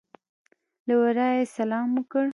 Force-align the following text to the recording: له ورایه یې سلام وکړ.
له 0.87 0.93
ورایه 1.01 1.35
یې 1.39 1.51
سلام 1.57 1.87
وکړ. 1.95 2.25